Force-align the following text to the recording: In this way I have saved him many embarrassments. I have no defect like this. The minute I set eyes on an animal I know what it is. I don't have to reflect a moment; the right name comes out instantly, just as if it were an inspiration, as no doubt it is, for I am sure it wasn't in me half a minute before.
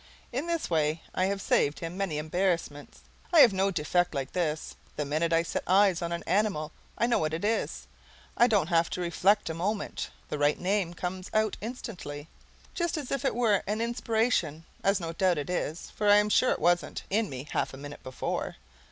In 0.31 0.47
this 0.47 0.67
way 0.67 1.03
I 1.13 1.25
have 1.25 1.43
saved 1.43 1.77
him 1.79 1.95
many 1.95 2.17
embarrassments. 2.17 3.01
I 3.31 3.41
have 3.41 3.53
no 3.53 3.69
defect 3.69 4.15
like 4.15 4.31
this. 4.33 4.73
The 4.95 5.05
minute 5.05 5.31
I 5.31 5.43
set 5.43 5.61
eyes 5.67 6.01
on 6.01 6.11
an 6.11 6.23
animal 6.25 6.71
I 6.97 7.05
know 7.05 7.19
what 7.19 7.35
it 7.35 7.45
is. 7.45 7.85
I 8.35 8.47
don't 8.47 8.69
have 8.73 8.89
to 8.89 9.01
reflect 9.01 9.47
a 9.51 9.53
moment; 9.53 10.09
the 10.29 10.39
right 10.39 10.59
name 10.59 10.95
comes 10.95 11.29
out 11.35 11.55
instantly, 11.61 12.27
just 12.73 12.97
as 12.97 13.11
if 13.11 13.23
it 13.23 13.35
were 13.35 13.61
an 13.67 13.79
inspiration, 13.79 14.65
as 14.83 14.99
no 14.99 15.13
doubt 15.13 15.37
it 15.37 15.51
is, 15.51 15.91
for 15.91 16.09
I 16.09 16.15
am 16.15 16.29
sure 16.29 16.49
it 16.49 16.57
wasn't 16.57 17.03
in 17.11 17.29
me 17.29 17.47
half 17.51 17.71
a 17.71 17.77
minute 17.77 18.01
before. 18.01 18.55